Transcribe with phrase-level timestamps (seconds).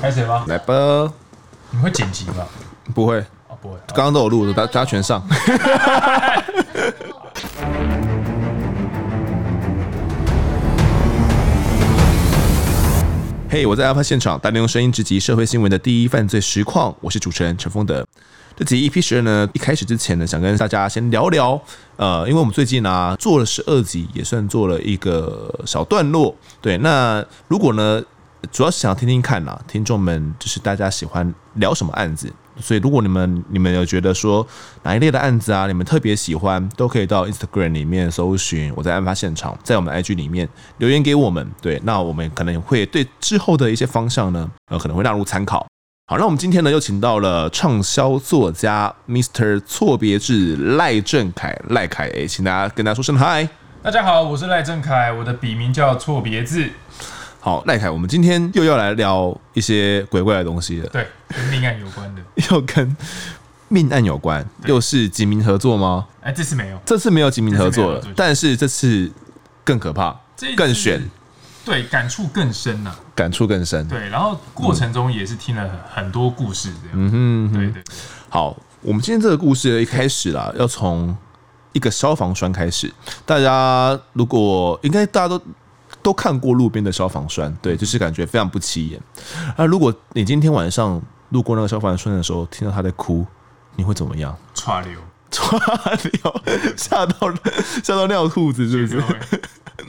[0.00, 0.44] 开始吧？
[0.48, 0.74] 来吧。
[1.70, 2.46] 你们会剪辑吗？
[2.94, 3.18] 不会。
[3.48, 3.76] 哦，不会。
[3.88, 5.22] 刚刚都有录的，大家全上。
[13.50, 16.94] 嘿，hey, 我在案发现场，带您用声音直击社会新闻的第一犯罪实况。
[17.00, 18.06] 我是主持人陈丰德。
[18.56, 21.60] 这集 EP 十二呢，一开始之前呢，想跟大家先聊聊。
[21.96, 26.34] 呃，因为我们最近呢、啊、做了十二集，也算做了一个小段落。
[26.62, 28.02] 对，那如果呢，
[28.50, 32.32] 主要是想听听看呐，听众们就是大家喜欢聊什么案子。
[32.60, 34.46] 所以如果你们你们有觉得说
[34.82, 40.46] 哪一类的案子啊，你们特别喜欢，都可以到 Instagram 里面搜寻我在案发现场，在我们 IG 里面
[40.78, 41.50] 留言给我们。
[41.62, 45.66] 对，那我们可能会对之后的一些方向呢，呃，可能会纳入参考。
[46.06, 49.60] 好，那我们今天呢又请到了畅销作家 Mr.
[49.60, 53.48] 错别字赖正凯赖凯，诶，请大家跟大家说声嗨。
[53.82, 56.68] 大家好，我是赖正凯，我的笔名叫错别字。
[57.42, 60.88] 好，赖凯，我们今天又要来聊一些鬼怪的东西了。
[60.90, 62.94] 对，跟命案有关的， 又跟
[63.68, 66.06] 命案有关，又是警民合作吗？
[66.20, 69.10] 哎，这次没有，这次没有警民合作了，但是这次
[69.64, 70.14] 更可怕，
[70.54, 71.02] 更悬。
[71.64, 73.88] 对，感触更深呐、啊，感触更深。
[73.88, 76.90] 对，然后过程中也是听了很多故事，这样。
[76.94, 77.84] 嗯哼，对，对对。
[78.28, 81.16] 好，我们今天这个故事一开始啦，要从
[81.72, 82.92] 一个消防栓开始。
[83.24, 85.40] 大家如果应该大家都
[86.02, 89.00] 都看过路边的消防栓，对，就是感觉非常不起眼。
[89.56, 93.26] 那如果你今天晚上路过那个消防栓的时候，听到他在哭，
[93.76, 94.36] 你会怎么样？
[94.54, 95.58] 唰流，唰
[96.10, 96.42] 流，
[96.76, 97.32] 吓到
[97.84, 99.40] 吓到尿裤子，是不是？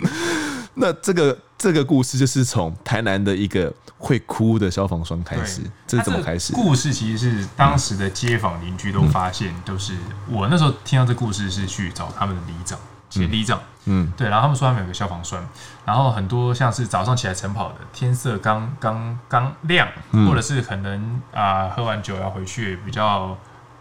[0.75, 6.53] 那这个这个故事就是从台南的一个会哭的消防栓开始，对这是怎么开始？
[6.53, 9.93] 故事其实是当时的街坊邻居都发现，都是
[10.29, 15.45] 我那时候听到这故事是去找他们的里长，其实里长，嗯，对，然后他们说他们有个消防栓，
[15.85, 19.88] 然后很多像是早上起来晨跑的，天色刚刚刚亮，
[20.27, 23.35] 或者是可能啊喝完酒要回去比较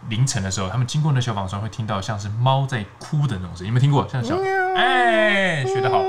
[0.09, 4.07] 凌晨的时候，他们经过那消防栓会听到像是猫在哭的那种声音，有没有听过？
[4.09, 4.35] 像小
[4.75, 6.01] 哎，学得好。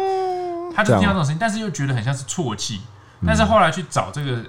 [0.74, 2.80] 他就听到这种声音，但是又觉得很像是啜泣。
[3.26, 4.42] 但是后来去找这个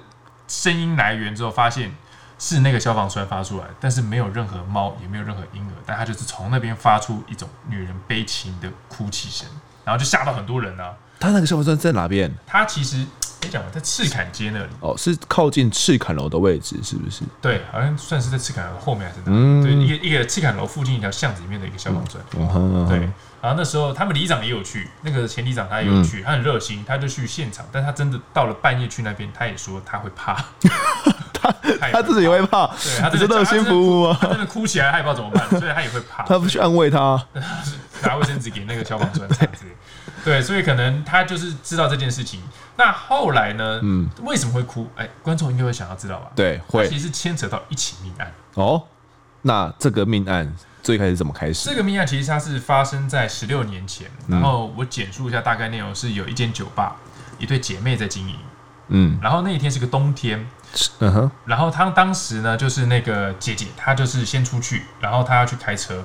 [0.48, 1.94] 声音来源之后，发现
[2.38, 9.46] 是那个消防栓发出来，但是没有任何猫，也没有任何婴儿，但他就是从那边发出一种女人悲情的哭泣声，
[9.84, 10.94] 然后就吓到很多人啊。
[11.20, 12.32] 他那个消防栓在哪边？
[12.46, 13.04] 他其实。
[13.52, 17.24] 讲在赤坎街那里哦，是靠近赤坎楼的位置，是不是？
[17.42, 19.32] 对，好像算是在赤坎楼后面还是哪里？
[19.36, 22.18] 嗯，对，一个一个赤坎楼附近一条巷子里面的一个消防栓。
[22.38, 23.00] 嗯、对，
[23.42, 30.42] 然后那时候他们里长也有去，那个前里长他也有去，嗯、他很热心，他就去现场，但他真的到了半夜去那边，他也说他会怕，
[31.34, 31.54] 他
[31.92, 37.22] 他自己也会怕，对，他真的热心服务啊，他真的哭起来，他也不知道怎么办，所以他也会怕， 他不去安慰他，
[38.02, 39.66] 拿卫生纸给那个消防栓这样子。
[40.24, 42.40] 对，所以可能他就是知道这件事情。
[42.76, 43.78] 那后来呢？
[43.82, 44.88] 嗯，为什么会哭？
[44.96, 46.30] 哎，观众应该会想要知道吧？
[46.34, 46.88] 对，会。
[46.88, 48.82] 其实牵扯到一起命案哦。
[49.42, 50.50] 那这个命案
[50.82, 51.68] 最开始怎么开始？
[51.68, 54.10] 这个命案其实它是发生在十六年前。
[54.26, 56.96] 然后我简述一下大概内容：是有一间酒吧，
[57.38, 58.36] 一对姐妹在经营。
[58.88, 59.18] 嗯。
[59.22, 60.48] 然后那一天是个冬天。
[61.00, 61.30] 嗯哼。
[61.44, 66.02] 然后她当时呢，就是那个姐姐，她就是先出去，然后她要去开车，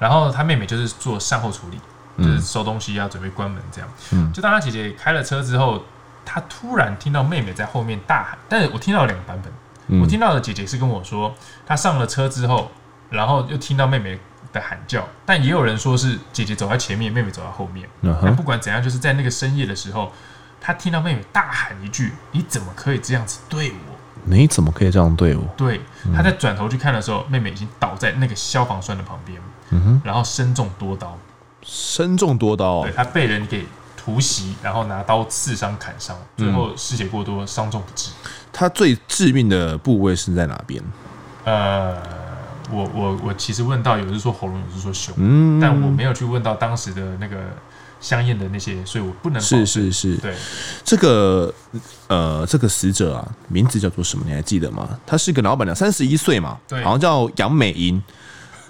[0.00, 1.80] 然后她妹妹就是做善后处理。
[2.18, 5.82] 就是收东西要准备关门这样，嗯，就当他姐姐开了车之后，
[6.24, 9.52] 他突然听到妹妹在后面大喊，但是我听到了两个版本，
[9.88, 11.34] 嗯、我听到的姐姐是跟我说，
[11.66, 12.70] 她上了车之后，
[13.08, 14.18] 然后又听到妹妹
[14.52, 20.12] 的喊叫，但也有人说是姐姐走在前面，妹妹走在后面，嗯、但不管怎样，就是在那个深夜的时候，
[20.60, 23.96] 他听到妹妹大喊一句：“你怎么可以这样子对我？
[24.24, 25.80] 你怎么可以这样对我？”对，
[26.14, 29.40] 他在转头去看的时候，妹妹已经倒在那个消防栓的旁边，
[30.04, 31.16] 然后身中多刀。
[31.62, 33.64] 身中多刀，对，他被人给
[33.96, 38.10] 突袭，然后拿刀刺伤、砍伤，最后失血过多，伤重不治。
[38.52, 40.82] 他最致命的部位是在哪边？
[41.44, 41.94] 呃，
[42.70, 47.36] 我我我其实问到，有人说喉咙，有人说胸，嗯，但我没有去问到当时的那个
[48.00, 49.40] 相应的那些，所以我不能。
[49.40, 50.34] 是是是，对，
[50.82, 51.52] 这个
[52.08, 54.24] 呃，这个死者啊，名字叫做什么？
[54.26, 54.88] 你还记得吗？
[55.06, 58.02] 他是一个老板娘，三十一岁嘛，对，好像叫杨美英。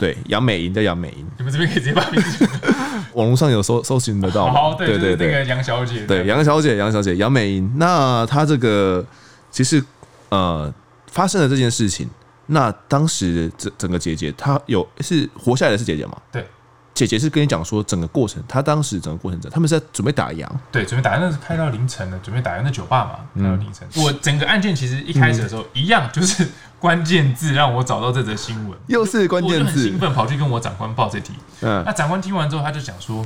[0.00, 2.49] 对，杨美莹叫杨美莹，你们这边可以直接把名字。
[3.12, 4.50] 网络上有搜搜寻得到。
[4.50, 6.06] 好，对对对，那个杨小姐。
[6.06, 7.70] 对，杨小姐，杨小姐，杨美莹。
[7.76, 9.05] 那她这个
[9.50, 9.85] 其实
[10.31, 10.73] 呃
[11.06, 12.08] 发生了这件事情，
[12.47, 16.17] 那当时整整个姐姐她有是活下来的是姐姐吗？
[16.32, 16.47] 对。
[17.00, 23.88] 姐姐是跟你讲说整个过程，她当时整个过程中，他们是在准备打烊，对，准备打烊，那是开到凌晨了，准备打烊那酒吧嘛，开到凌晨。
[23.94, 26.47] 嗯、我整个案件其实一开始的时候，嗯、一样就是
[26.79, 31.32] 关键字让我找到这则新闻，又是关键字，兴奋跑去跟我长官报这题。
[31.62, 33.25] 嗯，那长官听完之后，他就讲说，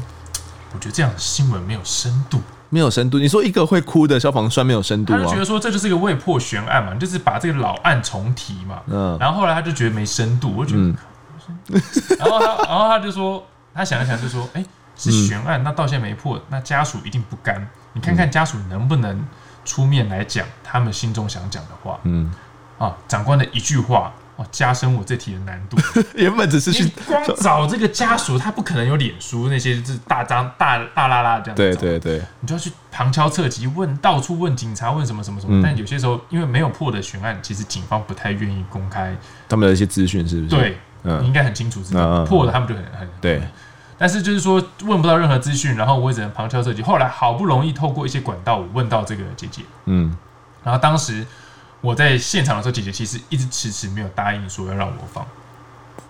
[0.73, 2.41] 我觉得这样的新闻没有深度，
[2.71, 3.19] 没有深度。
[3.19, 5.19] 你说一个会哭的消防栓没有深度啊？
[5.19, 8.81] 他就觉得说这就是一个未破悬案嘛，就是把这个老案重提嘛。
[8.87, 10.97] 嗯，然后后来他就觉得没深度，我觉得，嗯、
[12.19, 13.44] 然后他然后他就说，
[13.75, 14.67] 他想了想就说，哎、欸，
[14.97, 19.25] 是悬案，那到现在没破，那家属一定不甘，你看看家属能不能
[19.65, 21.99] 出面来讲他们心中想讲的话。
[22.05, 22.32] 嗯，
[22.79, 24.12] 啊，长官的一句话。
[24.37, 25.76] 哦，加深我这题的难度。
[26.17, 31.55] 原本只是去光找这个家属，他不可能有脸书那些，就是大张大大拉拉这样。
[31.55, 35.61] 对对对，你就要去旁敲侧击问，到处问警察，问什么什么什么。
[35.61, 39.17] 嗯、但有些时候，因为没有破的悬案，其实警方不太愿意公开
[39.49, 40.49] 他们的一些资讯，是不是？
[40.49, 43.41] 对，嗯、你应该很清楚知道，嗯、破了他们就很很对。
[43.96, 46.82] 但是就是说问不到任何资讯，然后我也只能旁敲侧击。
[46.82, 50.17] 后来好不容易透过一些管道，我问到这个姐姐，嗯，
[50.62, 51.26] 然后当时。
[51.81, 55.23] 我在现场的时候，姐姐其实一直迟迟没有答应说要让我放。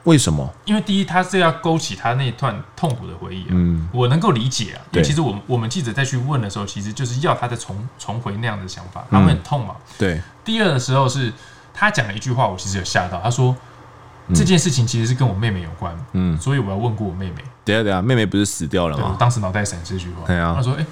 [0.04, 0.48] 为什么？
[0.64, 3.44] 因为第一，他是要勾起他那段痛苦的回忆。
[3.48, 4.78] 嗯，我能够理解啊。
[4.92, 9.74] 因为其实我们我们记者再去问的时候，其实就是要他再重重回那样的想法，他会很痛嘛。
[9.98, 10.20] 对。
[10.44, 11.32] 第二的时候是
[11.72, 13.20] 他讲了一句话，我其实有吓到。
[13.20, 13.56] 他说
[14.32, 15.94] 这件事情其实是跟我妹妹有关。
[16.12, 16.38] 嗯。
[16.38, 17.36] 所以我要问过我妹妹。
[17.64, 19.10] 等下等下，妹妹不是死掉了吗？
[19.12, 20.26] 我当时脑袋闪这句话。
[20.26, 20.54] 对啊。
[20.56, 20.86] 她说：“哎，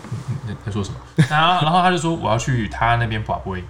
[0.47, 0.97] 你在说什么？”
[1.31, 3.63] 然后然后她就说：“我要去她那边保归。”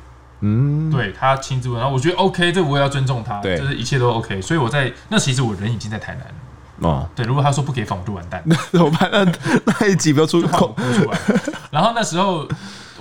[0.44, 7.08] 嗯，对他亲自问，然后我觉得 OK，这我也要尊重他，对，就是一切都 OK，所以我在那其实我人已经在台南了哦。
[7.14, 9.08] 对，如果他说不给访，我就完蛋， 那怎么办？
[9.12, 9.24] 那
[9.66, 11.18] 那一集不要出口不出来。
[11.70, 12.44] 然后那时候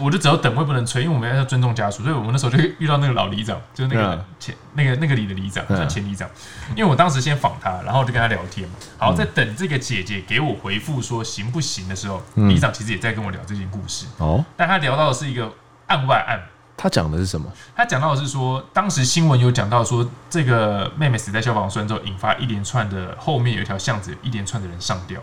[0.02, 6.28] 我就只要等，我也不能催，因为我们要尊重家属，所以我们那时候就遇到那个老里长，就是那个前那个那个里的里长，算前里长。
[6.76, 8.76] 因为我当时先访他，然后就跟他聊天嘛。
[8.98, 15.54] 好，在等这个姐姐给我回复说行不行的时候，里长其实也在跟我聊这件故事哦，但他聊到的是一个
[15.88, 16.42] 案外案。
[16.78, 17.48] 他讲的是什么？
[17.76, 25.22] 他讲到的是说，当时新闻有讲到说，这个妹妹死在消防栓之后，引发一连串的后面有一条巷子，有一连串的人上吊。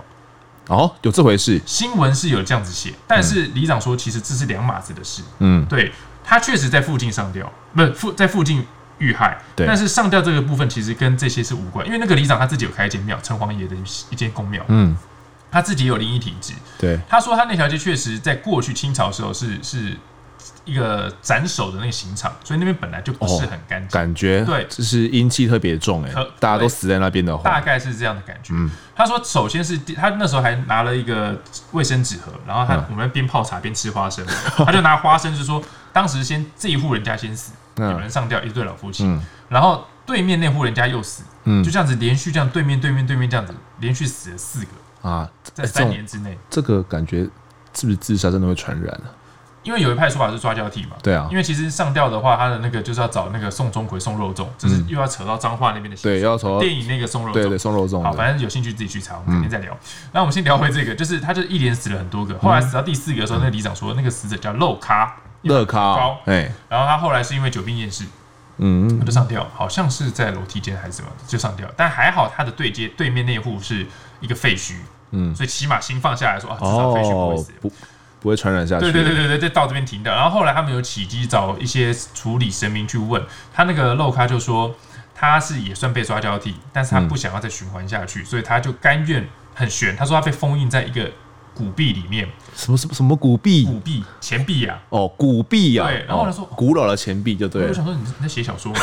[0.69, 1.61] 哦，有这回事？
[1.67, 5.23] 新闻是有这样子写，但是里长说，其实这是两码子的事。
[5.41, 5.93] 嗯，对，
[6.23, 8.65] 他确实在附近上吊，不是附在附近
[8.99, 9.37] 遇害。
[9.56, 13.75] 对，但是上吊这个部分其实跟这些是无关，因为那个里长他自己有开一间庙，城隍爷的
[14.11, 14.65] 一间公庙。
[14.69, 14.97] 嗯，
[15.50, 16.53] 他自己也有灵异体质。
[16.79, 19.97] 对，他说他那条街确实在过去清朝的时候是是。
[20.65, 28.53] 一个斩首的那个刑场，所以那边本来就不是很干净，感觉对，就是阴气特别重哎，大家都死在那边的话，大概是这样的感觉。
[28.55, 28.71] 嗯。
[28.95, 31.41] 他说，首先是他那时候还拿了一个
[31.73, 35.62] 卫生纸盒，然后他我们边泡茶边吃花生，他就拿花生就说，
[35.93, 39.09] 当时先这一户人家先死，有人上吊，一对老夫妻，
[39.49, 41.62] 然后对面那户人家又死，嗯。
[41.62, 47.23] 就这样子连续这样对面对面对面这样子连续死了四个啊，在三年之内，这个感觉
[47.73, 49.15] 是不是自杀真的会传染啊？
[49.62, 58.02] 因为有一派说法是抓交替嘛，对啊，因为其实上吊的话，他的那个就是要找那个宋钟馗送肉粽，就是又要扯到彰化那边的，对，要从电影那个送肉粽，对对送肉粽。
[58.02, 59.76] 好，反正有兴趣自己去查，我们明天再聊。
[60.12, 68.05] 那我们先聊回这个，就是他就一连死了很多个，后来死到第四个的时候，那个里长说那个死者叫肉咖，肉咖高，哎，然后他后来是因为久病厌世，
[68.58, 71.69] 嗯，他就上吊，好像是在楼梯间还是什么，就上吊。
[71.76, 73.87] 但还好他的对接对面那户是
[74.20, 74.75] 一个废墟，
[75.10, 77.52] 嗯，所以起码心放下来说啊，至少废墟不会死。
[78.29, 78.83] 会传染下去。
[78.83, 80.15] 对对对对对，就到这边停掉。
[80.15, 83.23] 然后后来他们有起机找一些处理神明去问
[83.53, 84.75] 他，那个漏咖就说
[85.15, 89.97] 他是也算被抓交替，但是他不想要再循环下去，所以他就甘愿很悬。
[89.97, 91.11] 他说他被封印在一个。
[91.58, 93.64] 古币里面什么什么什么古币？
[93.64, 94.78] 古币钱币呀！
[94.90, 95.84] 哦，古币呀！
[95.84, 97.69] 对，然后他说古老的钱币就对了。
[97.69, 98.81] 我想说你在写小说吗？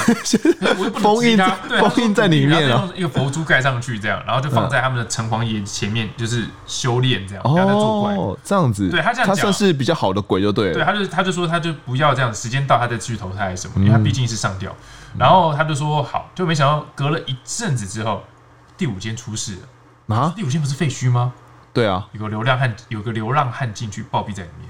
[1.00, 8.15] 封印它封印在里面啊，一个佛珠盖上去这样，然后就放在他们的城隍爷前面，就是修炼这样，然后在作怪。
[8.15, 8.89] 哦，这样子。
[8.89, 10.74] 对他这样讲，他算是比较好的鬼就对了。
[10.74, 14.75] 对，他就他就说他就不要这样，时间到他再去投胎什么，因为他毕竟是上吊。
[15.17, 18.22] 然后他就说好，就没想到隔了一阵子之后，
[18.77, 19.53] 第五间出事
[20.08, 20.34] 了啊！
[20.36, 21.34] 第五间不是废墟吗？
[21.75, 24.70] 对啊，有个流浪汉，有个流浪汉进去暴毙在里面，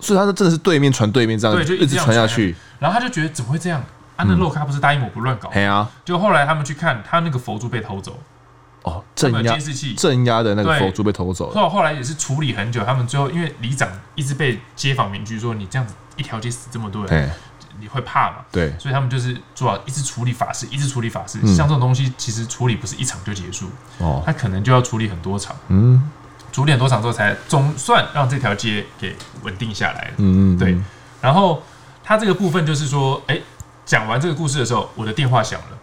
[0.00, 2.56] 所以他是真的是对面传对面这样，对，就一直传下去。
[2.80, 3.80] 然后他就觉得怎么会这样？
[4.16, 5.50] 啊，那洛卡不是答应我不乱搞？
[5.50, 5.90] 对啊。
[6.04, 8.18] 就后来他们去看，他那个佛珠被偷走。
[8.82, 11.54] 哦，镇压监视器镇压的那个佛珠被偷走了。
[11.54, 17.30] 后后来也是处理很久，他们最后因为里长一直被街坊邻居说，你这样子一条街死这么多人，
[17.78, 18.36] 你会怕嘛？
[18.50, 21.38] 对，所以他们就是做好一直处理法事，一直处理法事。
[21.54, 25.54] 像这种东西，其实处理不是一场就结束，哦，他可能就要处理很多场。
[25.68, 26.10] 嗯。
[26.52, 30.14] 处理多场之后，才总算让这条街给稳定下来了。
[30.18, 30.76] 嗯嗯，对。
[31.20, 31.62] 然后
[32.04, 33.40] 他这个部分就是说，哎，
[33.84, 35.78] 讲完这个故事的时候，我的电话响了。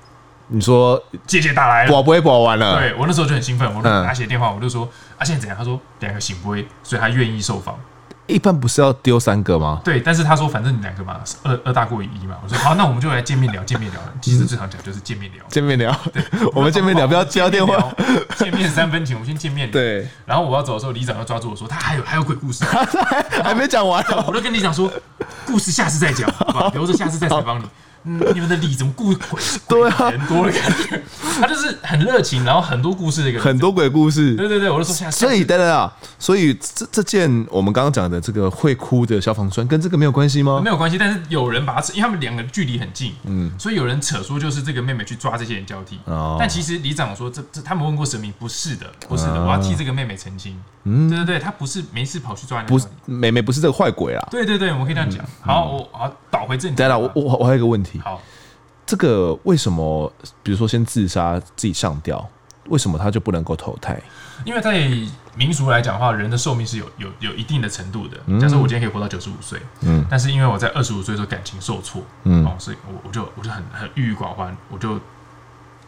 [0.51, 2.79] 你说姐姐打来了，我不会播完了？
[2.79, 5.57] 对，我那时候就很兴奋，我拿起电话，我就说啊，现在怎样？
[5.57, 7.77] 他说两个醒不会，所以他愿意受访。
[8.29, 9.81] 一般不是要丢三个吗？
[9.83, 12.37] 对，但是他说反正你两个嘛，二二大过于一嘛。
[12.43, 13.99] 我说好，那我们就来见面聊，见面聊。
[14.21, 15.93] 其实最常讲就是见面聊，见面聊。
[16.13, 17.75] 对，我们见面聊，不要接电话。
[18.37, 19.69] 见面三分情，我们先见面。
[19.69, 20.07] 对。
[20.25, 22.63] 然后我要走的时候，里长要抓住我说，他还有还有鬼故事，
[23.43, 24.03] 还没讲完。
[24.27, 24.91] 我就跟你讲说，
[25.45, 26.71] 故事下次再讲，好吧？
[26.73, 27.65] 留着下次再采访你。
[28.03, 31.01] 嗯，你们的理怎么故鬼 对啊，人多的感觉，
[31.41, 35.19] 他就是很热情，然后很多故事的一个很多鬼故事，对对对，我就说下次。
[35.19, 40.61] 所以等等啊，所以这这件我们刚刚讲的这个会哭的消防栓跟这个没有关系吗？
[40.63, 50.57] 没有关系，但是有人把它扯，因为他们两个距离很近，嗯，所以有人扯说就是这个妹妹去抓这些人交替，哦，但其实里长说这这他们问过神明，不是的，不是的，我要替这个妹妹澄清，
[50.89, 55.23] 嗯，对对对，他不是没事跑去抓人，不是美美不是这个坏鬼啦，对对对，我们可以这样讲。
[55.41, 58.19] 好，我好倒回正题，对了，我我我还有一个问题，好。
[58.85, 60.11] 这个为什么？
[60.41, 62.27] 比如说，先自杀自己上吊，
[62.69, 64.01] 为什么他就不能够投胎？
[64.45, 64.89] 因为在
[65.35, 68.17] 民俗来讲的话，人的寿命是有有有一定的程度的。
[68.41, 74.99] 假设我今天可以活到九十五岁，嗯，但是因为我在二十五岁的时候感情受挫，嗯，哦，所以我我就我就很很郁郁寡欢，我就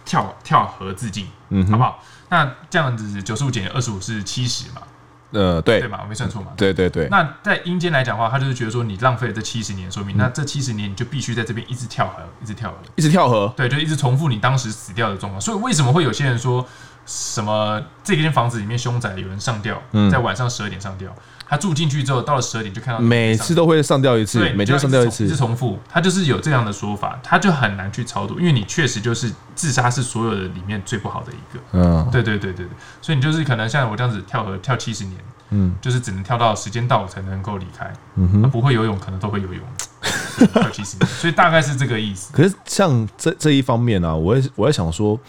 [0.05, 2.03] 跳跳河自尽，嗯，好不好？
[2.29, 4.83] 那这样子九十五减二十五是七十嘛？
[5.31, 6.51] 呃，对，对嘛，我没算错嘛。
[6.57, 7.07] 对对对。
[7.09, 13.53] 那在阴间来讲的话，他就是觉得说你浪费了这七十年寿命，那这七十年你就必须在这边一直跳河，一直跳河，一直跳河。
[13.55, 15.39] 对，就一直重复你当时死掉的状况。
[15.39, 16.65] 所以为什么会有些人说
[17.05, 21.13] 什么这间房子里面凶宅有人上吊，在晚上十二点上吊？
[21.51, 25.77] 他住进去之后，到了十二点就看到每次都会上吊一次，每天上吊一次，一直重复。
[25.89, 31.61] 他就是有这样的说法，他就很难去超度，因为你确实就是自杀是所有的里面最不好的一个。
[31.73, 32.69] 嗯，对对对对对，
[33.01, 35.17] 所以你就是可能像我这样子跳河跳七十年，
[35.49, 37.91] 嗯，就是只能跳到时间到才能够离开。
[38.15, 39.61] 嗯哼，不会游泳可能都会游泳，
[40.53, 42.31] 跳七十年，所以大概是这个意思。
[42.31, 45.19] 可是像这这一方面呢、啊，我也我也想说。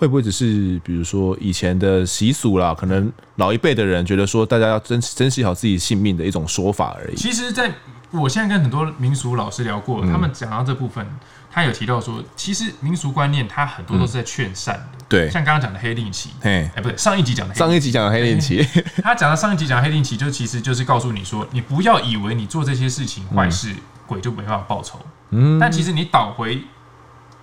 [0.00, 2.74] 会不会只是比如说以前的习俗啦？
[2.74, 7.16] 可能老一辈的人觉得说大家要珍珍惜好自己性命的一种说法而已。
[7.16, 7.70] 其实，在
[8.10, 11.06] 我现在跟很多民俗老师聊过，他们讲到这部分，
[11.50, 15.04] 他有提到说，其实民俗观念他很多都是在劝善的。
[15.06, 18.66] 对，像刚刚讲的黑令旗，哎，不对，上一集讲的上一集讲的黑令旗，
[19.04, 23.74] 他讲到上一集讲的黑令旗，就其实就是告诉你说，你不要以为你做这些事情坏事，
[24.06, 24.98] 鬼就没办法报仇。
[25.28, 26.62] 嗯，但其实你倒回。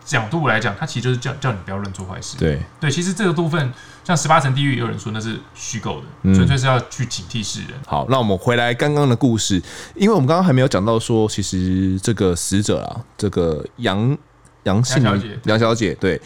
[0.07, 2.37] 角度来讲，他其实就是叫叫你不要乱做坏事。
[2.37, 3.73] 对对，其实这个部分
[4.05, 7.71] 像十八层地狱，也有人说那是虚构的，嗯、纯粹是要去警惕世人。
[7.85, 9.61] 好，那我们回来刚刚的故事，
[9.95, 14.17] 因为我们刚刚还没有讲到说，其实这个死者啊，这个杨
[14.63, 16.21] 杨姓杨小姐，杨小姐，对，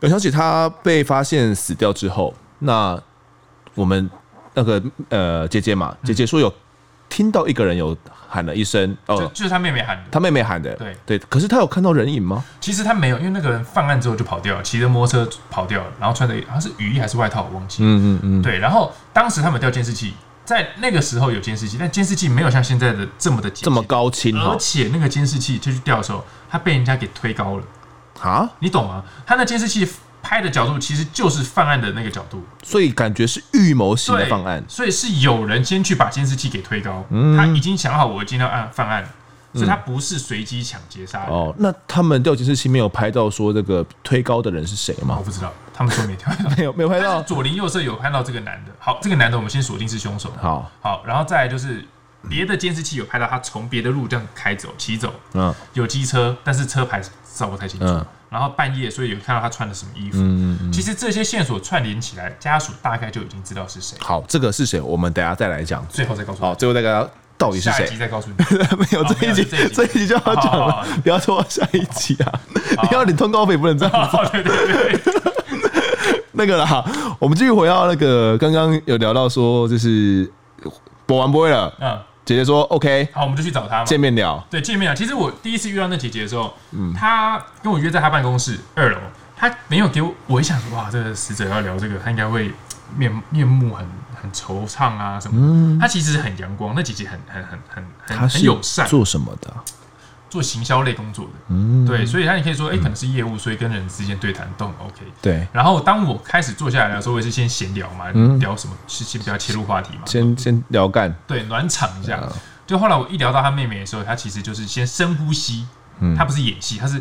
[0.00, 2.98] 杨小姐她被发现死掉之后，那
[3.74, 4.10] 我们
[4.54, 6.50] 那个呃姐姐嘛，姐姐说有
[7.16, 7.96] 听到一个人有。
[8.28, 11.18] 喊了一声，哦，就就是他妹妹喊的，他妹妹喊的，对对。
[11.30, 12.44] 可是他有看到人影吗？
[12.60, 17.84] 其实他没有，因为那个人犯案之后就跑掉了，骑着摩托车跑掉了，然后穿着好像是雨衣还是外套，我忘记。
[17.84, 18.42] 嗯嗯嗯。
[18.42, 20.12] 对，然后当时他们调监视器，
[20.44, 27.62] 在那个时候有监视器，但监视器没有像现在的这么的这么高清，而且那个监视器就去调的时候，他被人家给推高了
[28.20, 29.04] 啊，你懂吗？
[29.24, 29.88] 他那监视器。
[30.26, 39.08] 拍的角度其实就是犯案的那个角度，所以感觉是预谋性的犯案，所以是有人先去把监视器给推高，嗯、他已经想好我今天要案犯案，
[39.54, 41.28] 所以他不是随机抢劫杀人。
[41.28, 45.14] 哦，那他们调监视器没有拍到说这个推高的人是谁吗？
[45.16, 47.22] 我不知道，他们说没拍到， 没有没有拍到。
[47.22, 50.32] 左邻右舍有看到这个男的，好，这个男的我们先锁定是凶手。
[50.42, 51.86] 好，好，然后再来就是
[52.28, 57.00] 别的监视器有拍到他从别的路这样开走、骑走，嗯，有机车，但是车牌
[57.32, 57.86] 照不太清楚。
[57.86, 60.18] 嗯然后半夜，所以有看到他穿的什么衣服。
[60.18, 60.72] 嗯嗯。
[60.72, 63.96] 其实这些线索串联起来，家属大概就已经知道是谁。
[64.00, 64.80] 好，这个是谁？
[64.80, 65.86] 我们等下再来讲。
[65.88, 66.46] 最后再告诉你。
[66.46, 67.78] 好，最后再告诉到底是谁？
[67.78, 68.36] 下一集再告诉你。
[68.76, 72.40] 没有这一集，这一集就要讲了，不要拖下一集啊！
[72.82, 74.10] 你要领通告费不能这样。
[74.32, 75.00] 对对对。
[76.32, 76.84] 那个啦，
[77.18, 80.30] 我们继续回到那个刚刚有聊到说，就是
[81.06, 81.72] 播完播了。
[81.80, 81.98] 嗯。
[82.26, 84.44] 姐姐说：“OK，好，我们就去找她见面聊。
[84.50, 84.94] 对，见面聊。
[84.94, 88.98] 其实我第一次遇到那姐姐的时候，嗯，她跟我约在她办公室二楼，
[89.36, 90.12] 她没有给我。
[90.26, 92.52] 我一想，哇，这个死者要聊这个，她应该会
[92.96, 93.88] 面面目很
[94.20, 95.38] 很惆怅啊什么。
[95.40, 97.84] 嗯，她其实很阳光，那姐姐很很很很
[98.18, 98.88] 很很友善。
[98.88, 99.54] 做什么的？
[100.36, 101.30] 做行销类工作的。
[101.48, 105.00] 嗯，对，所以他你可以说，哎、欸，可能是业务，所以跟人之间对谈都很 OK。
[105.22, 105.48] 对。
[105.50, 108.76] 然后当我开始坐下来的时候，我也是先闲聊嘛，聊什么？
[108.86, 110.02] 是先不要切入话题嘛？
[110.04, 111.14] 先先聊干。
[111.26, 112.22] 对，暖场一下。
[112.66, 115.66] 就后来我一聊到他妹妹的时候，他其实就是先深呼吸，
[116.00, 117.00] 嗯他不是演戏，他是，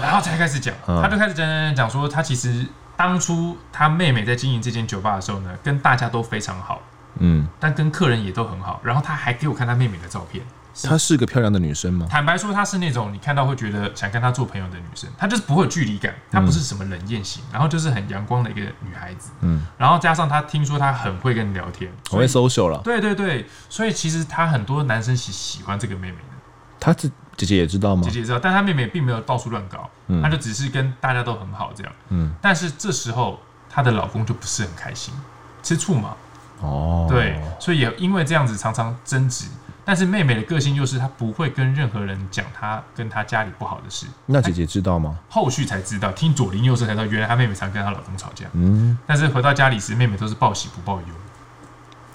[0.00, 2.64] 然后才开始讲，他就开始讲讲说，他其实
[2.96, 6.82] 当初他妹妹在经营这间酒吧的时候呢，跟大家都非常好，
[7.18, 10.44] 嗯，但跟客人也都很好，然后他还给我看他妹妹的照片，
[10.82, 12.06] 她是个漂亮的女生吗？
[12.10, 26.36] 坦白说，她是那种你看到会觉得想跟她做朋友的女生，她就是不会有距离感，她不是什么冷艳型，然后就是很阳光的一个女孩子，嗯，然后加上她听说她很会跟你聊天，很会 social 了，对对对，所以其实她很多男生喜喜欢这个妹妹的，
[26.78, 28.02] 她这姐姐也知道吗？
[28.04, 29.88] 姐姐也知道，但她妹妹并没有到处乱搞，
[30.22, 33.40] 她就只是跟大家都很好这样，嗯，但是这时候
[33.70, 35.14] 她的老公就不是很开心，
[35.62, 36.14] 吃醋嘛。
[36.62, 39.44] 哦，对，所以也因为这样子常常争执，
[39.86, 44.04] 但是妹妹的个性就是她不会跟任何人讲她跟她家里不好的事。
[44.26, 45.16] 那姐姐知道吗？
[45.30, 48.46] 后续才知道，听左邻右舍才知道，原来她妹妹常跟她老公吵架。
[48.54, 51.06] 嗯，但是回到家里时，妹妹都是报喜不报忧，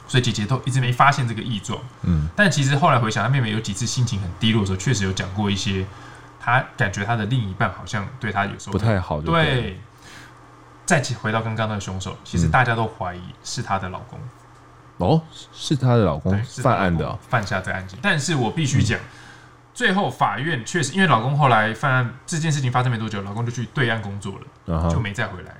[0.06, 1.80] 所以姐姐都一直没发现这个异状。
[2.02, 5.86] 嗯，但其实后来回想，她妹妹有几次心情很低落的时候，确实有讲过一些，
[6.42, 9.22] 她感觉她的另一半好像对她有时候不太好。
[9.22, 9.80] 对。
[10.84, 14.20] 再回到刚刚那个凶手，其实大家都怀疑是她的老公。
[15.02, 18.00] 哦，是她的老公犯案的，犯下这案件。
[18.02, 19.00] 但是我必须讲，
[19.74, 25.56] 最后法院确实因为老公后来犯案这件事情发生没多久，老公就去对岸工作了，就没再回来。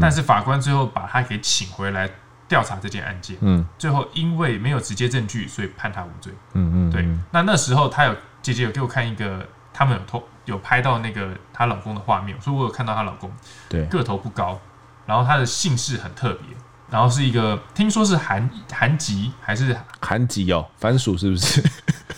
[0.00, 2.08] 但是法官最后把他给请回来
[2.46, 3.36] 调查这件案件。
[3.40, 6.32] 嗯，最后因为没有直接证据，所以判他无罪。
[6.54, 7.08] 嗯嗯，对。
[7.30, 13.32] 那那时候她有姐姐有给我看一个，他们有偷有拍到那个她老公的画面，所以我有看到她老公，
[13.68, 14.60] 对，个头不高。
[15.06, 16.56] 然后他的姓氏很特别，
[16.90, 21.62] 然后是一个听说是韩韩籍还是韩籍哦，番薯是不是？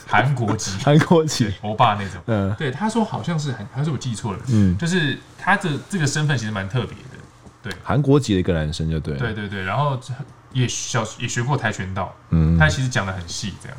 [0.06, 2.20] 韩国籍， 韩国籍，欧巴那种。
[2.26, 4.38] 嗯，对，他说好像是韩，还是我记错了？
[4.48, 7.18] 嗯，就是他的这个身份其实蛮特别的。
[7.62, 9.16] 对，韩国籍的一个男生就对。
[9.16, 9.98] 对对对，然后
[10.52, 12.14] 也小也学过跆拳道。
[12.30, 13.78] 嗯，他其实讲的很细，这样。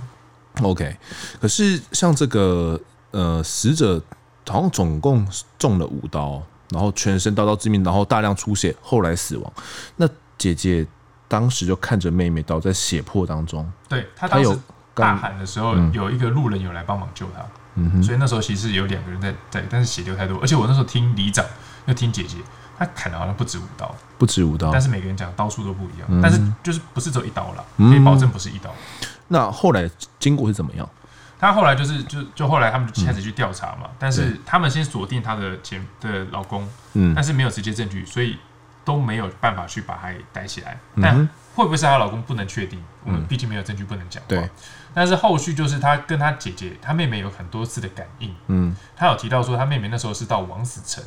[0.61, 0.95] OK，
[1.41, 2.79] 可是像这个
[3.11, 4.01] 呃，死者
[4.47, 6.41] 好像总共中了五刀。
[6.69, 9.53] 然后全身刀刀致命，然后大量出血，后来死亡。
[9.97, 10.85] 那姐姐
[11.27, 13.69] 当时就看着妹妹倒在血泊当中。
[13.87, 14.57] 对，她当时
[14.93, 17.45] 大喊的时候，有一个路人有来帮忙救她。
[17.75, 18.03] 嗯哼。
[18.03, 20.39] 所以那时候其实有两个人在在，但是血流太多。
[20.39, 21.45] 而且我那时候听里长
[21.85, 22.37] 又听姐姐，
[22.77, 24.71] 她砍的好像不止五刀，不止五刀。
[24.71, 28.69] 但是每个人讲刀数都不一样，嗯、但是就是不是只有一刀了，可以保证不是一刀。
[29.29, 30.87] 那后来经过是怎么样？
[31.39, 38.37] 他后来就是就就后来他们就开始去调查嘛，但是他们先锁定他的前的老公，嗯，但是没有直接证据，所以
[38.83, 40.77] 都没有办法去把他给逮起来。
[41.01, 41.15] 但
[41.55, 44.21] 会不会是她老公不能确定，我们毕竟没有证据不能讲。
[44.27, 44.49] 对，
[44.93, 51.03] 但是后续就是她跟她姐姐，她妹妹有很多次的感应，嗯，他有提到说她妹妹那时候是到王死城，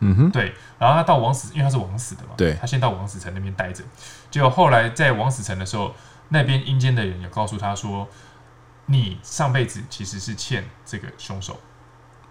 [0.00, 3.82] 嗯哼，对，然后他到王死，因为他是王死的嘛，对，他先到王死城那边待着，
[4.30, 5.94] 结果后来在王死城的时候，
[6.28, 8.08] 那边阴间的人有告诉他说。
[8.86, 11.58] 你上辈子其实是欠这个凶手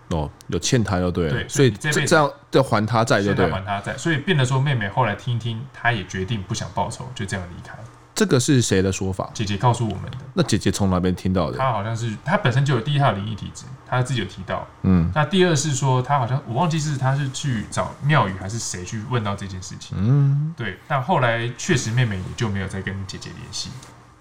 [0.09, 7.77] 哦，有欠他就对了，对，所以这样要还他债就对，还他债，所以变得说妹妹后来听一听，她也决定不想报仇，就这样离开。
[8.13, 9.31] 这个是谁的说法？
[9.33, 10.17] 姐姐告诉我们的。
[10.35, 11.57] 那姐姐从哪边听到的？
[11.57, 14.67] 她好像是她本身就有第一套灵异体质，她自己有提到。
[14.83, 19.97] 嗯，那第二是说她好像我忘记是她是去找庙宇还是谁去问到这件事情。
[19.99, 23.71] 嗯，对，但后来确实妹妹也就没有再跟姐姐联系。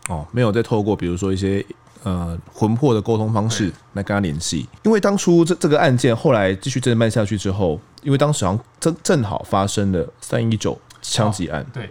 [0.09, 1.65] 哦，没有再透过比如说一些。
[2.05, 11.65] 呃，魂魄的沟通方式来跟他联系，因为当初这这个案件后来继续侦办下去之后，因为当时好像正正好发生了三一九枪击案。
[11.73, 11.89] 对，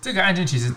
[0.00, 0.72] 这个案件其实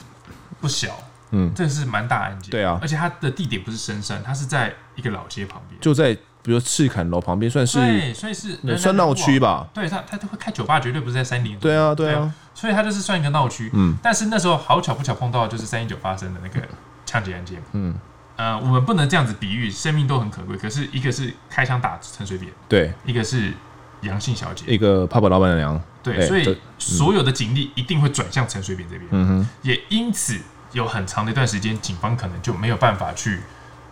[0.60, 2.52] 不小，嗯，这是蛮大案件。
[2.52, 9.66] 对啊，而且它的地点不是深山，它是在一个老街旁边，就在比如赤坎楼旁边，算是对，所以是算闹区吧。
[9.74, 11.58] 对，他他会开酒吧，绝对不是在山林。
[11.58, 13.72] 对啊，对啊，所以它就是算一个闹区。
[13.74, 16.68] 嗯，但是那时候好巧不巧碰到就是三一九发生的那个
[17.06, 17.64] 枪击案件。
[17.72, 17.96] 嗯。
[18.36, 20.58] 呃，我们不能这样子比喻，生命都很可贵。
[20.58, 23.54] 可是，一个是开枪打陈水扁，对；一个是
[24.02, 26.18] 杨姓小姐，一个泡泡老板娘，对。
[26.18, 29.08] 欸、所以，所有的警力一定会转向陈水扁这边。
[29.12, 29.50] 嗯哼。
[29.62, 30.36] 也因此，
[30.72, 33.42] 有很长的一段时间，警方可能就没有办法去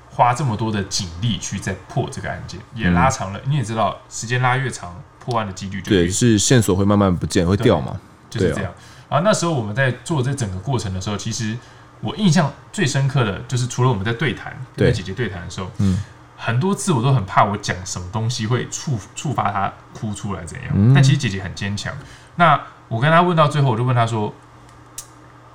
[0.09, 3.39] 花这么多的警力去再破这个案件，也拉长了。
[3.45, 7.95] 嗯、你也知道，时间拉越长，破案的几率就越对，是线索会慢慢不见，会掉嘛，
[8.27, 8.73] 就是这样。
[9.07, 11.55] 啊、那时候我们在做这整个过程的时候，其实。
[12.01, 16.01] 我印象最深刻的就是，除了我们在对谈跟姐姐对谈的时候，嗯，
[16.35, 21.93] 很多次我都很怕我讲什么东西会触触发她哭出来怎样，嗯，但其实姐姐很坚强。
[22.35, 24.33] 那我跟她问到最后，我就问她说：“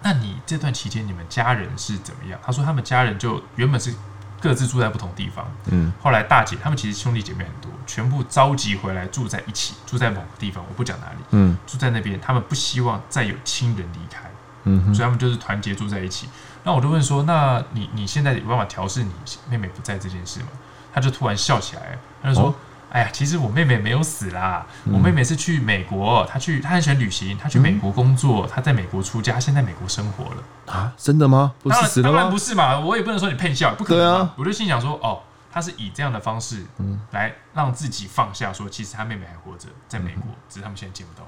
[0.03, 3.93] 那你这段期间你们家人是怎么样？”她说：“他们家人就原本是
[4.41, 14.31] 各自住在不同地方，嗯，后来大姐他们其实兄弟姐妹很多，全部召集回来住在一起，住在某个地方，我不讲哪里，嗯，住在那边，他们不希望再有亲人离开。”
[14.67, 16.29] 嗯，所以他们就是团结住在一起。
[16.63, 19.11] 那我就问说：“那你你现在有办法调试你
[19.49, 20.47] 妹妹不在这件事吗？”
[20.93, 22.55] 他就突然笑起来，他就说
[22.91, 30.93] ：“哎呀，其实我妹妹没有死啦，嗯、我妹妹是去美国，她去，她很喜欢旅行，她去美国工作，她在美国出家，现在美国生活了啊？
[30.97, 31.53] 真的吗？
[31.63, 32.15] 不是死了吗？
[32.15, 34.35] 当然不是嘛，我也不能说你骗笑，不可能啊。
[34.37, 35.21] 我就心想说，哦，
[35.53, 41.25] 她是以这样的方式，嗯，来让自己放下，说其实她妹妹还活着，在美国，嗯、只是他们现在见不到。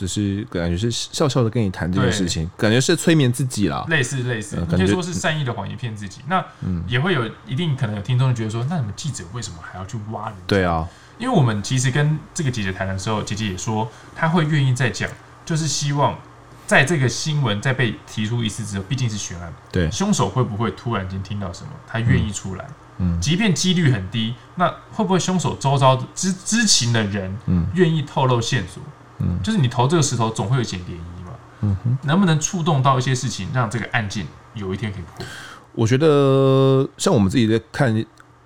[0.00, 6.22] 只是感觉是笑笑的跟你谈这件事情，感觉是催眠自己啦，类似类似，可以说是善意的谎言骗自己。
[6.26, 6.42] 那
[6.88, 10.36] 也会有一定可能有听众觉得说，那你们记者为什么还要去挖人？
[10.46, 13.86] 对啊，因为我们其实跟这个姐姐谈的时候，姐姐也说
[14.16, 15.06] 她会愿意再讲，
[15.44, 16.18] 就是希望
[16.66, 22.66] 在这个新闻再被提出一次之后，毕竟是悬案，对，凶手会不会突然间听到什么，他愿意出来？
[23.02, 28.82] 嗯，即便几率很低，那会不会凶手周遭知知情的人，嗯，愿意透露线索？
[28.82, 28.99] 嗯，
[29.42, 31.32] 就是你投这个石头，总会有一点涟漪嘛。
[31.62, 35.26] 嗯哼，能不能触动到一些事情，让这个案件有一天可以破？
[35.74, 37.94] 我觉得像我们自己在看，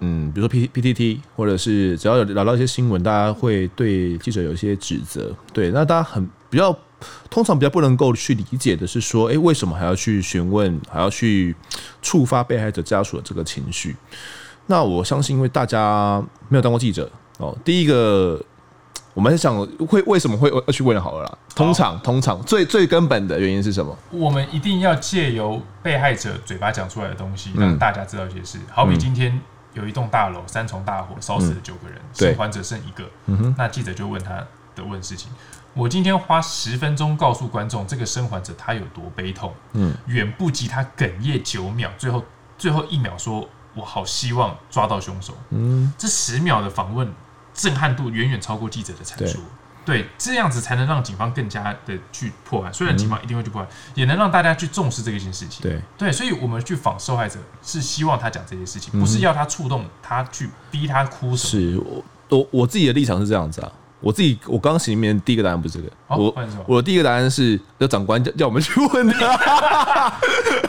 [0.00, 5.32] 嗯，比如说 P P T T，或者是只要有聊到一些新闻，大家会对记者有一些指责。
[5.52, 6.76] 对，那大家很比较
[7.30, 11.54] 通常比较不能够去理解的是说，哎，为什么还要去询问，还要去
[12.02, 13.94] 触发被害者家属的这个情绪？
[14.66, 17.08] 那我相信，因为大家没有当过记者
[17.38, 18.44] 哦，第一个。
[19.14, 19.56] 我们想
[19.88, 21.38] 会为什么会要去问好了啦？
[21.54, 23.96] 通常通常最最根本的原因是什么？
[24.10, 28.58] 我们一定要借由被害者嘴巴讲出来的东西，让大家知道一些事。
[28.72, 29.40] 好比今天
[29.72, 33.04] 有一栋大楼三重大火烧死了九个人，生还者剩一个，
[33.56, 35.30] 那记者就问他的问事情。
[35.74, 42.24] 我今天花十分钟告诉观众这个生还者他有多悲痛，嗯，远不及他哽咽九秒，最后
[42.58, 47.08] 最后一秒说我好希望抓到凶手，嗯，这十秒的访问。
[47.54, 49.38] 震撼度远远超过记者的阐述，
[49.86, 52.74] 对，对，这样子才能让警方更加的去破案。
[52.74, 55.62] 虽然警方一定会去破案，嗯、也能让大家去重视这一件事情。
[55.62, 61.62] 对，对，所以我们去访受害者，是希望他讲这些事情，不是要他触动他去逼他哭什么。
[61.62, 63.72] 是我我我自己的立场是这样子啊。
[64.04, 66.34] 我自己，我刚刚心里面第一个答案不是这个，哦、我
[66.66, 69.36] 我的第一个答案是，要长官叫叫我们去问他。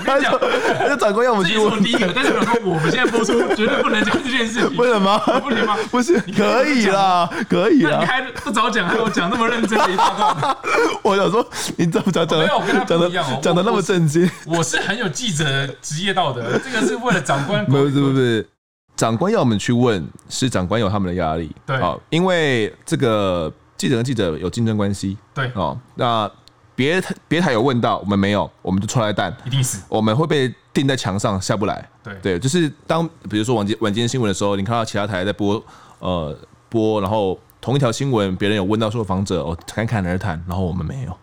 [0.06, 0.40] 他说，
[0.88, 1.84] 那长官要我们去问。
[1.84, 4.78] 第一个，但是我说我们现在播出绝对不能讲这件事情。
[4.78, 5.18] 为什么？
[5.44, 5.76] 不行吗？
[5.92, 8.00] 不是，可以啦，可以啦。
[8.00, 10.58] 你还不早讲，还有讲那么认真的一大段。
[11.04, 11.46] 我想说，
[11.76, 12.40] 你怎么讲讲？
[12.40, 14.30] 没有，我跟他不一样哦，讲的那么震惊。
[14.46, 17.66] 我是很有记者职业道德，这个是为了长官。
[17.66, 18.48] 不是不是。
[18.96, 21.78] 长官要我们去问，是长官有他们的压力，对，
[22.10, 26.30] 因为这个记者跟记者有竞争关系，对，哦，那
[26.76, 35.62] 别别台有问到，我们没有，我们就出来蛋，一定死，我们会被钉在墙上下不来，对，对，就是当比如说晚间晚间新闻的时候，你看到其他台在播，
[36.00, 36.38] 呃，
[36.70, 41.18] 播，然后同一条新闻，别人有问到受访者，哦，侃侃而谈，然后我们没有，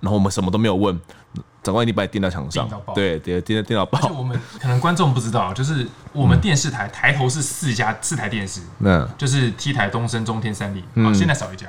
[0.00, 1.00] 然后我们什么都没有问。
[1.62, 3.98] 长官一定把你钉到墙上，对，对，钉在电脑报。
[4.08, 10.80] 我们可能观众不知道，就是我们电视台抬头是四家四台电视，那就是 T 台、东升、中天、三立。
[11.00, 11.68] 啊，现在少一家，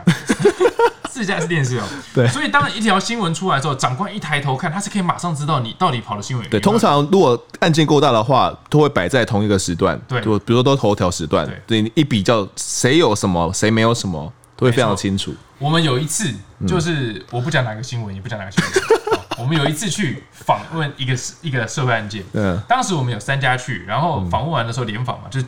[1.11, 1.83] 四家是电视哦。
[2.11, 6.49] 对，所以当一条新闻出来之后，长官一抬头看，他是可以马上知道你到底跑的新闻。
[6.49, 9.99] 对，通常如果案件够大的话，都会摆在同一个时段。
[10.07, 15.31] 对，就比如说都头条时段，对，一比较谁有什么，谁没有什么，都会非常清楚。
[15.59, 16.33] 我们有一次
[16.67, 19.02] 就是我不讲哪个新闻，也不讲哪个新闻。
[19.43, 25.45] 我们有一次去访问一个一个社会案件，嗯，当时我们有三家去，然后访问完的时候联访嘛，就是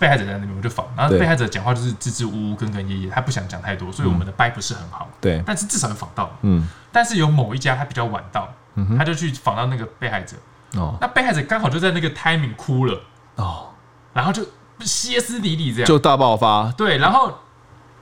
[0.00, 8.52] 被害者在那边，我们就访，然后被害者讲话就是支支吾吾、哽哽咽咽，他不想讲太多，所以我们的掰不是很好，对，但是至少有访到，嗯，但是有某一家他比较晚到，
[8.98, 10.36] 他就去访到那个被害者，
[10.74, 13.00] 哦，那被害者刚好就在那个 timing 哭了，
[13.36, 13.68] 哦，
[14.12, 14.44] 然后就
[14.80, 17.38] 歇斯底里这样，就大爆发，对，然后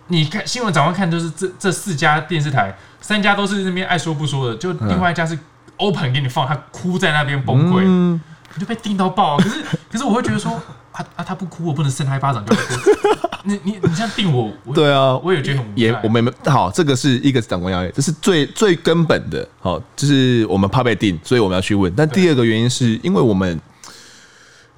[0.09, 2.75] 你看新闻早上看就是这这四家电视台。
[3.01, 5.39] 三家都是那边爱说不说的，就另外一家是
[5.77, 8.19] open 给你放，他哭在那边崩溃，嗯、
[8.55, 9.37] 你就被定到爆。
[9.37, 9.63] 可是
[9.93, 10.53] 可是我会觉得说，
[10.93, 12.63] 啊啊他不哭，我不能扇他一巴掌就哭。
[13.45, 21.93] 你你你这样定我，我，对啊，我也觉得很无也我们没好，这个是一个是长官压力，这是最最根本的，好，就是我们怕被定，所以我们要去问。
[21.95, 23.61] 但第二个原因是因为我们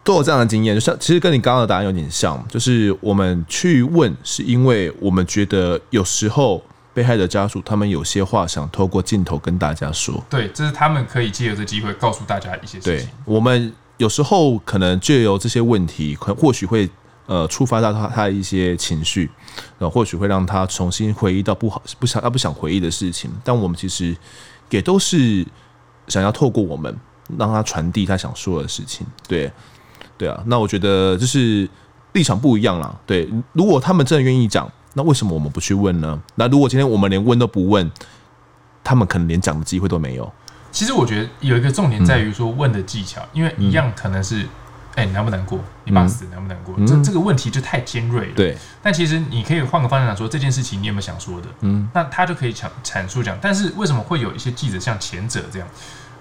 [0.07, 6.63] 都有这样的经验，就像其实跟你刚刚的答案有点像，就是我们去问，是因为我们觉得有时候。
[6.97, 10.25] 被害者家属，他们有些话想透过镜头跟大家说。
[10.31, 13.07] 对，这是他们可以借由这机会告诉大家一些事情。
[13.07, 16.89] 对，我们有时候可能借由这些问题，可或许会
[17.27, 19.31] 呃触发到他他的一些情绪，
[19.79, 23.31] 呃，或许会让他重新回忆到不好不想他不想回忆的事情。
[23.45, 24.17] 但我们其实
[24.71, 25.47] 也都是
[26.09, 26.99] 想要透过我们
[27.37, 29.07] 让他传递他想说的事情。
[29.29, 29.53] 对，
[30.19, 30.43] 对啊。
[30.47, 31.69] 那我觉得就是
[32.13, 32.95] 立场不一样啦。
[33.07, 34.71] 对，如果他们真的愿意讲。
[34.99, 36.19] 那为什么我们不去问呢？
[36.37, 37.93] 那如果今天我们连问都不问，
[38.83, 40.33] 他们可能连讲的机会都没有。
[40.73, 44.47] 其实我觉得有一个重点在于说问的技巧，嗯、因为一样可能是
[44.95, 45.61] 哎，你难不难过？
[45.85, 46.75] 你爸死难不难过？
[46.87, 48.33] 这这个问题就太尖锐了。
[48.35, 48.57] 对。
[48.83, 51.49] 但其实你可以换个方向讲，说这件事情你有没有想说的？
[51.61, 51.87] 嗯。
[51.93, 55.69] 那他就可以阐阐述讲，但是为什么会有一些记者像前者这样？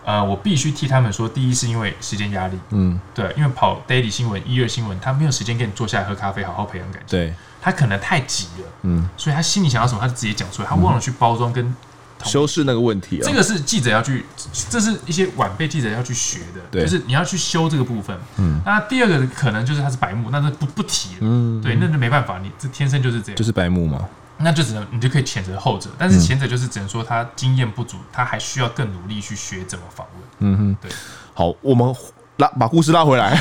[0.06, 2.58] 呃，我必须替他们说，第一是因为时间压力。
[2.70, 3.00] 嗯。
[3.14, 7.20] 对，因为跑 daily 新闻、一二新闻，他没有时间跟你坐下来喝咖啡，好好培养感情。
[7.20, 7.34] 对。
[7.62, 8.68] 他可能太急了。
[8.84, 9.10] 嗯。
[9.18, 11.76] 所以他心里想要什么，他就直接讲出来，他忘了去包装跟。
[12.24, 14.26] 修饰那个问题啊，这个是记者要去，
[14.70, 18.18] 这是一些晚辈记者要去学的，对，就是你要去修这个部分。
[18.38, 21.18] 嗯，那第二个可能就是他是白目，那就不不提了。
[21.20, 24.08] 嗯，对，那就没办法，你这天生就是这样，就是白目嘛。
[24.38, 30.24] 那就只能你就可以谴责后者，但是前者就是只能说他经验不足，他还需要更努力去学怎么访问。
[30.40, 30.92] 嗯哼，对。
[31.34, 31.96] 好，我们
[32.38, 33.38] 拉把故事拉回来，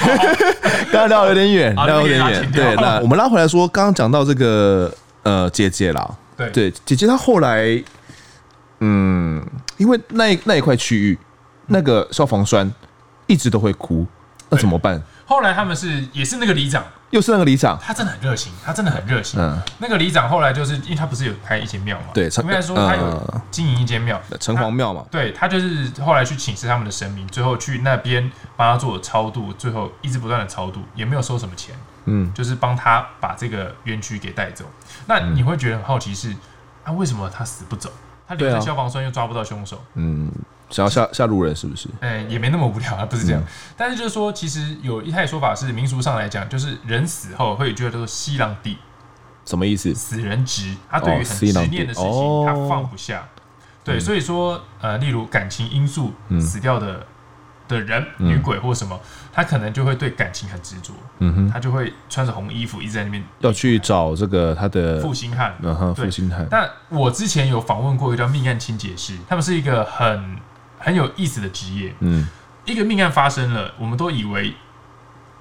[0.92, 2.52] 刚刚聊有点远，聊有点远。
[2.52, 7.82] 对，那我们拉回来说，刚刚讲到这个呃姐姐啦，对对，姐姐她后来。
[8.80, 9.42] 嗯，
[9.78, 11.18] 因为那那一块区域，
[11.68, 12.70] 那个消防栓
[13.26, 14.06] 一直都会哭，
[14.50, 15.02] 那怎么办？
[15.26, 19.40] 后来他们是也是那个里长，又是那个里长，他真的很热心，他真的很热心。
[19.40, 25.04] 嗯，那个里长后来就是因为他不是有开一间庙嘛，对，应该说他有经营一间庙，城隍庙嘛。
[25.10, 31.74] 对，他就是后来去请示他们的神明，最后去那边帮他做超度，最后一直不断的超度，也没有收什么钱。
[32.06, 34.66] 嗯，就是帮他把这个冤屈给带走。
[35.06, 36.34] 那你会觉得很好奇是，
[36.82, 37.90] 啊，为什么他死不走？
[38.26, 40.30] 他留在消防栓又抓不到凶手，嗯，
[40.70, 41.88] 想要吓吓路人是不是？
[42.00, 43.42] 哎，也没那么无聊啊，不是这样。
[43.76, 48.78] 但是就是说，其实有一派说法是民俗上来讲，就是人死后会有句话叫做“西郎地”，
[49.44, 49.94] 什么意思？
[49.94, 53.28] 死人执，他对于很执念的事情，他放不下。
[53.84, 57.06] 对，所以说，呃，例如感情因素死掉的。
[57.66, 59.00] 的人女鬼或什么，
[59.32, 66.46] 他可能就会对感情很执着，嗯哼，他就会穿着红衣服一直在那边要去找这个他的负心汉，嗯哼，负心汉。
[66.50, 70.36] 但我之前有访问过一个叫命案清洁师，他们是一个很
[70.84, 72.28] 很有意思的职业，嗯，
[72.64, 74.54] 一个命案发生了，我们都以为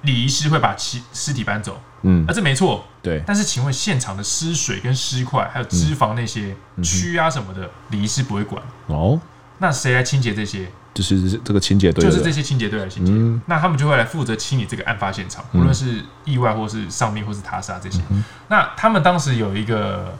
[0.04, 3.22] 礼仪师会把尸尸体搬走，嗯，啊这没错，对。
[3.28, 8.64] 但是请问现场的尸水跟尸块还有脂肪那些蛆啊什么的，礼仪师不会管。
[8.88, 9.20] 哦，
[9.60, 10.68] 那谁来清洁这些？
[10.94, 13.12] 就是这个清洁队，就是这些清洁队来清洁。
[13.12, 18.00] 嗯、那他们就会来负责清理这个案发现场，无论是意外或是丧命或是他杀这些。
[18.12, 20.16] 嗯、那他们当时有一个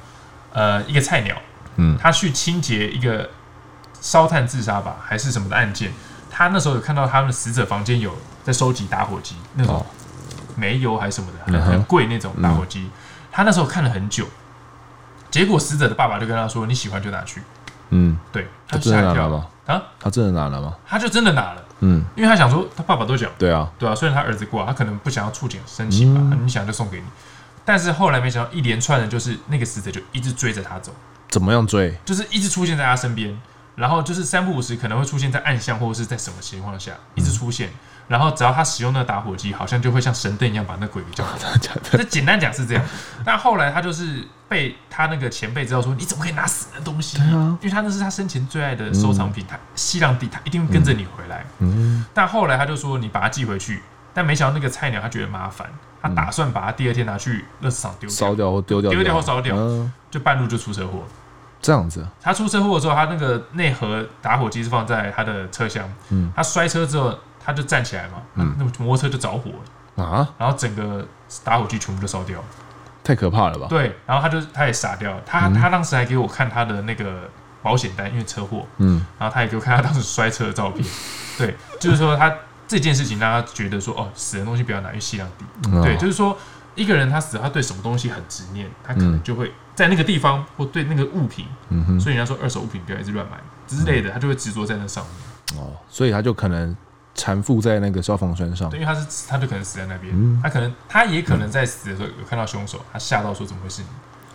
[0.52, 1.40] 呃一个菜鸟，
[1.76, 3.30] 嗯，他去清洁一个
[4.04, 5.94] 烧炭自杀吧，还是什么的案件。
[6.30, 8.14] 他那时候有看到他们的死者房间有
[8.44, 9.84] 在收集打火机，那种
[10.56, 12.90] 煤油还是什么的，很很贵那种打火机。
[13.32, 14.28] 他那时候看了很久，
[15.32, 17.42] 结果死者的爸爸就跟他说：“你喜欢就拿去。”
[17.96, 19.30] 嗯，对，他吓一跳。
[19.30, 19.50] 了。
[19.66, 20.76] 啊，他真的拿了吗？
[20.86, 27.06] 他就真的拿了，嗯，因为他想说他爸爸都讲，对啊，对啊，虽然他儿子过，他可能不想要触景生情吧，嗯、你想就送给你，
[27.64, 30.92] 但是后来没想到一连串的，就是那个死者就一直追着他走，
[31.30, 31.98] 怎么样追？
[32.04, 33.40] 就是一直出现在他身边，
[33.76, 37.70] 然后就是三不五时可能会出现在暗巷或者是在什么情况下一直出现。
[37.70, 37.74] 嗯
[38.06, 41.58] 然后只要他使用那个打火机，好像就会像神灯一样把那鬼给叫回来。
[41.90, 42.84] 这简单讲是这样。
[43.24, 47.18] 但后来他就是被他那个前辈知道说，你怎么可以拿死人的东西？
[47.18, 51.46] 对啊，因为他那是他生前最爱的收藏品，他西洋底他一定会跟着你回来。
[51.60, 52.04] 嗯。
[52.14, 53.82] 但后来他就说，你把它寄回去。
[54.14, 55.66] 但没想到那个菜鸟他觉得麻烦，
[56.02, 59.56] 他打算把它第二天拿去垃圾场丢掉，烧掉或丢掉，丢掉或烧掉，
[60.12, 61.06] 就半路就出车祸。
[61.64, 62.08] 这样子。
[62.22, 65.92] 他出车祸的时候，他那个内盒打火机是放在他的车厢。
[66.10, 66.32] 嗯。
[66.36, 67.18] 他摔车之后。
[67.46, 70.02] 他就站起来嘛，嗯，那摩托车就着火了。
[70.02, 71.06] 啊，然后整个
[71.44, 72.40] 打火机全部都烧掉。
[72.40, 72.46] 了，
[73.04, 73.68] 太可怕了吧？
[73.68, 77.30] 对，然后他就他也傻掉了，他他当时还给我看他的那个
[77.62, 80.88] 保险单，因为车祸，嗯，然后他也给我看他当时摔车的照片，
[81.38, 82.34] 对，就是说他
[82.66, 86.38] 这件事情让他觉得说，哦，死人东西不要拿去西凉地，对，就是说
[86.76, 96.76] 一个人他死，他对什么东西很执念，他可能就会在那个地方或对那个物品，嗯哼，所以人家说二手物品不要一直乱买之类的，他就会执着在那上面，哦，所以他就可能。
[97.16, 103.88] 缠附在那个消防栓上，对，因为他是，他就可能死在那边，嗯、他可能，他也可能在死的时候有看到凶手，他吓到说怎么会是你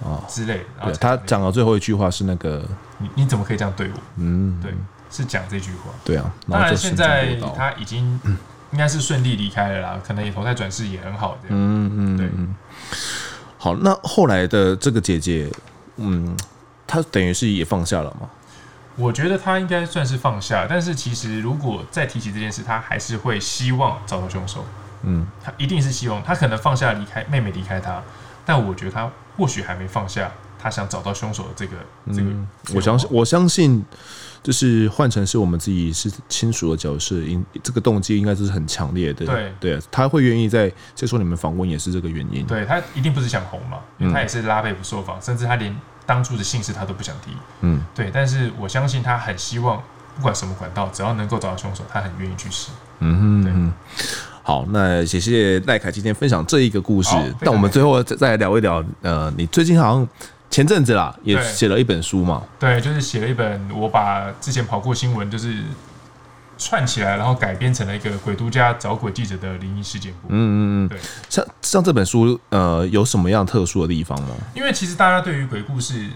[0.04, 0.64] 哦之类的。
[0.78, 2.64] 然后他讲的最后一句话是那个，
[2.98, 3.94] 你你怎么可以这样对我？
[4.18, 4.72] 嗯，对，
[5.10, 5.90] 是讲这句话。
[6.04, 8.20] 对啊，当然现在他已经
[8.70, 11.48] 应该是顺利离开了啦，可能也投胎转世也很好的。
[11.48, 12.30] 嗯嗯，对。
[13.58, 15.50] 好，那后来的这个姐姐，
[15.96, 16.36] 嗯，
[16.86, 18.30] 她等于是也放下了吗？
[18.96, 24.64] 我觉得她应该算是放下，但是其实如果再提起这件事，她还是会希望找到凶手。
[25.02, 28.02] 嗯，她一定是希望，她可能放下离开妹妹离开他，
[28.46, 32.30] 但我觉得她或许还没放下，他想找到凶手的这个、嗯、这个。
[32.76, 33.84] 我相信，我相信，
[34.42, 39.24] 就是换成是我们自己是亲属的角色，应这个动机应该就是很强烈的。
[39.26, 42.44] 对对，他会愿意在接受你们访问，也是这个原因。
[42.46, 43.78] 对，他一定不是想红嘛，
[44.12, 45.74] 他也是拉贝不受访，甚至他连。
[46.08, 49.76] 当初的姓氏他都不想提，嗯，对，但是我相信他很希望，
[50.16, 54.08] 不管什么管道，只要能够找到凶手，他很愿意去试，嗯哼，对。
[54.42, 57.14] 好，那谢谢赖凯今天分享这一个故事。
[57.42, 60.08] 那我们最后再再来聊一聊，呃，你最近好像
[60.50, 62.42] 前阵子啦，也写了一本书嘛？
[62.58, 65.62] 对，就是写了一本，我把之前跑过新闻，就是。
[66.60, 70.26] 串起来，然后改编成了一个鬼都家找鬼记者的灵异事件簿。
[70.28, 70.98] 嗯嗯嗯，对。
[71.28, 74.34] 像像这本书，呃，有什么样特殊的地方吗？
[74.56, 76.10] 因为其实大家对于鬼故事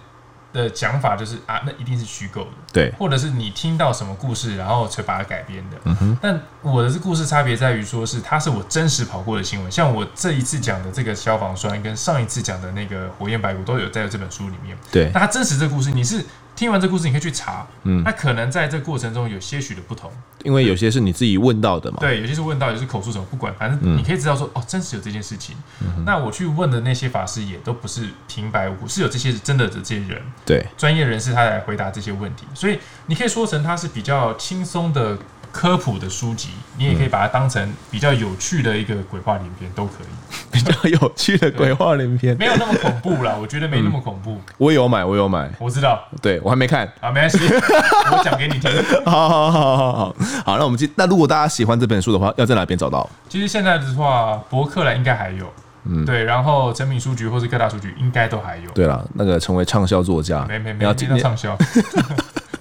[0.53, 5.77] 的讲法就是啊，那一定是虚构的，对，或者是你听到什么故事，然后才把它改编的。
[5.85, 6.19] 嗯哼。
[6.21, 14.77] 但我的这故事差别在于，说是它是我真实跑过的新闻，像我这一次讲的这个消防栓，跟上一次讲的那个火焰白骨都有在这本书里面。
[14.91, 15.11] 对。
[15.15, 16.25] 那它真实这个故事，你是？
[16.63, 20.09] 听完这故事，你可以去查，嗯，那可能在这过程中有些许的不同，
[20.45, 25.57] 因为有些是你自己问到的嘛，对，有些是问到，有些是口述什么，不管，反正你可以知道说，哦，真实有这件事情。
[25.81, 35.19] 嗯、那我去问的那些法师也都不是平白无故，是有这些真的的这些人，对，专业人士他来回答这些问题，所以你可以说成他是比较轻松的。
[35.53, 40.07] 科普的书籍，你也可以把它当成比较有趣的一个鬼话连篇，都可以。
[40.51, 44.33] 比较有趣的鬼话连篇，没有那么恐怖啦，我觉得没那么恐怖。
[44.33, 46.03] 嗯、我有买，我有买，我知道。
[46.21, 48.71] 对，我还没看啊，没关系，我讲给你听。
[49.05, 50.91] 好好好好好，好，那我们今。
[50.97, 53.09] 那如果大家喜欢这本书的话，要在哪边找到？
[53.29, 55.51] 其实现在的话，博客来应该还有，
[55.85, 58.71] 嗯，对，然后成品书局或是各大书局应该都还有。
[58.73, 61.57] 对了，那个成为畅销作家，没没没，要听到畅销。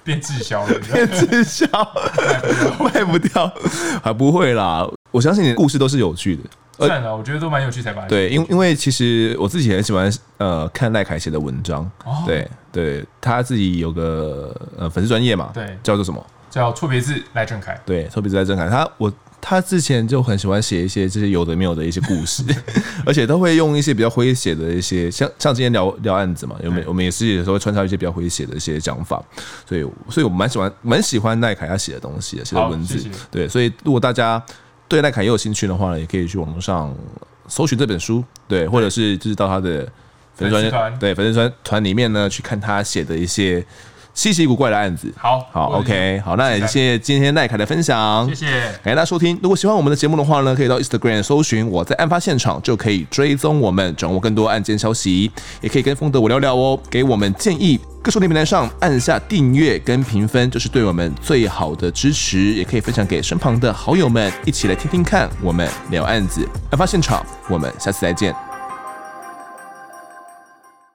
[0.04, 1.66] 变滞销了，变滞销，
[2.84, 3.52] 卖不掉，
[4.02, 4.86] 还不会啦。
[5.10, 6.42] 我相信你的故事都是有趣的，
[6.86, 8.06] 算了，我觉得都蛮有趣才把。
[8.06, 16.24] 对，因因为其实我自己很喜欢呃看赖凯写的文章，哦、对对，他自己有个呃粉丝专业嘛，对，叫做什么？
[16.52, 19.12] 叫错别字赖正凯，对，错别字赖正凯，他我。
[19.44, 22.44] 他之前就很喜欢写一些这些有的没有的一些故事，
[23.04, 26.80] 而且都会用一些比较诙谐的一些，像像今天聊聊案子嘛，有没？
[26.86, 29.20] 我们也是有时候会穿插一些比较诙谐的一些讲法，
[29.68, 34.40] 所以所以我蛮喜欢蛮喜欢赖凯他写的东西，写的文字，谢谢对，所以如果大家
[34.86, 36.94] 对赖凯也有兴趣的话呢，也可以去网络上
[37.48, 39.84] 搜寻这本书，对，或者是就是到他的
[40.36, 43.66] 粉丝团，对粉丝团团里面呢去看他写的一些。
[44.14, 46.98] 稀奇古怪的案子，好好，OK，好，那也谢谢。
[46.98, 48.90] 今天赖凯的分享，谢谢，感谢。
[48.90, 49.38] 大家收听。
[49.42, 55.30] 如果喜欢我们的节目的话呢，可以到 Instagram 搜寻我在案发现场，就可以追踪我们，掌握更多案件消息，
[55.62, 57.80] 也可以跟风德我聊聊哦，给我们建议。
[58.02, 65.30] 各收听平台上按下订阅跟评分，就是对我们最好的支持，也可以分享给身旁的好友们，一起来听听看。
[65.40, 68.51] 我们聊案子，案发现场，我们下次再见。